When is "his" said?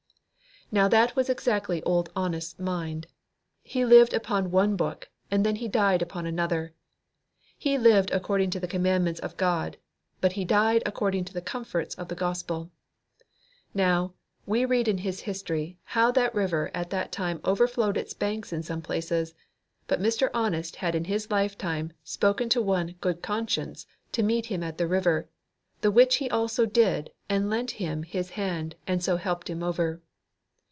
14.99-15.19, 21.03-21.29, 28.03-28.29